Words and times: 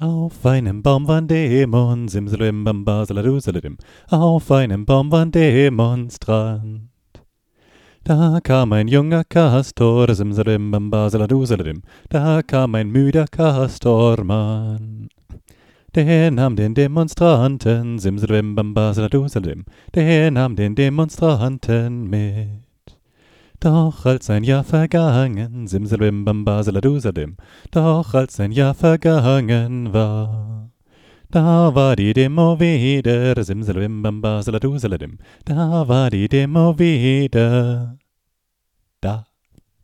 Auf 0.00 0.46
einem 0.46 0.84
Baum 0.84 1.08
war 1.08 1.18
ein 1.18 1.26
Dämon, 1.26 2.06
simsalim 2.06 2.62
bamba 2.62 3.04
auf 4.10 4.48
einem 4.52 4.86
Baum 4.86 5.10
war 5.10 5.22
ein. 5.22 6.90
Da 8.04 8.38
kam 8.40 8.72
ein 8.74 8.86
junger 8.86 9.24
Kastor, 9.24 10.14
simsalim 10.14 10.70
bamba 10.70 11.10
saladusalim, 11.10 11.82
da 12.10 12.42
kam 12.42 12.76
ein 12.76 12.90
müder 12.90 13.24
Kastormann. 13.26 15.08
Der 15.96 16.30
nahm 16.30 16.54
den 16.54 16.74
Demonstranten, 16.74 17.98
simsalim 17.98 18.54
bamba 18.54 18.94
der 19.96 20.30
nahm 20.30 20.54
den 20.54 20.76
Demonstranten 20.76 22.08
mit. 22.08 22.67
Doch 23.60 24.06
als 24.06 24.30
ein 24.30 24.44
Jahr 24.44 24.62
vergangen, 24.62 25.66
simsalabim 25.66 26.24
bamba 26.24 26.62
saladusadim, 26.62 27.36
doch 27.72 28.14
als 28.14 28.38
ein 28.38 28.52
Jahr 28.52 28.72
vergangen 28.72 29.92
war, 29.92 30.70
da 31.30 31.74
war 31.74 31.96
die 31.96 32.12
Demo 32.12 32.60
wieder, 32.60 33.42
simsalabim 33.42 34.00
bamba 34.00 34.42
saladusaladim, 34.42 35.18
da 35.44 35.88
war 35.88 36.08
die 36.08 36.28
Demo 36.28 36.78
wieder. 36.78 37.97